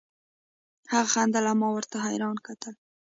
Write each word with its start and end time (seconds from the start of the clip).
هغه 0.91 1.09
خندل 1.13 1.45
او 1.51 1.55
ما 1.61 1.67
ورته 1.71 1.95
حيران 2.05 2.37
کتل. 2.45 2.73